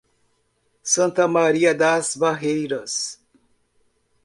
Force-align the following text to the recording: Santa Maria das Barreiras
Santa 0.83 1.27
Maria 1.27 1.75
das 1.75 2.15
Barreiras 2.17 3.21